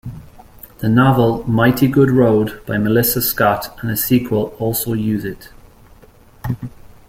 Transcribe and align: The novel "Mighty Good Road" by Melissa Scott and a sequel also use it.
The 0.79 0.89
novel 0.89 1.47
"Mighty 1.47 1.87
Good 1.87 2.09
Road" 2.09 2.65
by 2.65 2.79
Melissa 2.79 3.21
Scott 3.21 3.77
and 3.83 3.91
a 3.91 3.95
sequel 3.95 4.55
also 4.57 4.93
use 4.93 5.23
it. 5.23 5.49